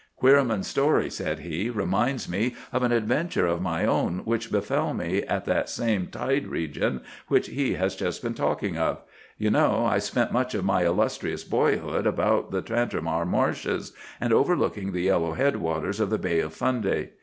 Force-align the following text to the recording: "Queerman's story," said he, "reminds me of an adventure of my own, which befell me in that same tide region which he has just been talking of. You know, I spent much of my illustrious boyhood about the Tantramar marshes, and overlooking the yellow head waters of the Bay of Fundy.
"Queerman's 0.19 0.65
story," 0.65 1.11
said 1.11 1.41
he, 1.41 1.69
"reminds 1.69 2.27
me 2.27 2.55
of 2.73 2.81
an 2.81 2.91
adventure 2.91 3.45
of 3.45 3.61
my 3.61 3.85
own, 3.85 4.21
which 4.25 4.51
befell 4.51 4.95
me 4.95 5.17
in 5.19 5.41
that 5.45 5.69
same 5.69 6.07
tide 6.07 6.47
region 6.47 7.01
which 7.27 7.49
he 7.49 7.75
has 7.75 7.95
just 7.95 8.23
been 8.23 8.33
talking 8.33 8.79
of. 8.79 9.03
You 9.37 9.51
know, 9.51 9.85
I 9.85 9.99
spent 9.99 10.31
much 10.31 10.55
of 10.55 10.65
my 10.65 10.85
illustrious 10.87 11.43
boyhood 11.43 12.07
about 12.07 12.49
the 12.49 12.63
Tantramar 12.63 13.25
marshes, 13.27 13.93
and 14.19 14.33
overlooking 14.33 14.91
the 14.91 15.01
yellow 15.03 15.33
head 15.33 15.57
waters 15.57 15.99
of 15.99 16.09
the 16.09 16.17
Bay 16.17 16.39
of 16.39 16.51
Fundy. 16.55 17.09